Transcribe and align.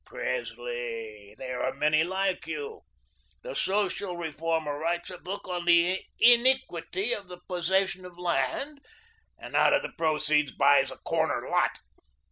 Presley, 0.03 1.35
there 1.37 1.61
are 1.61 1.75
many 1.75 2.03
like 2.03 2.47
you. 2.47 2.81
The 3.43 3.53
social 3.53 4.17
reformer 4.17 4.75
writes 4.79 5.11
a 5.11 5.19
book 5.19 5.47
on 5.47 5.65
the 5.65 6.01
iniquity 6.19 7.13
of 7.13 7.27
the 7.27 7.37
possession 7.47 8.03
of 8.03 8.17
land, 8.17 8.79
and 9.37 9.55
out 9.55 9.73
of 9.73 9.83
the 9.83 9.93
proceeds, 9.95 10.53
buys 10.53 10.89
a 10.89 10.97
corner 10.97 11.47
lot. 11.47 11.77